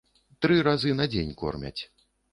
Тры 0.45 0.57
разы 0.67 0.95
на 1.01 1.07
дзень 1.13 1.37
кормяць. 1.43 1.79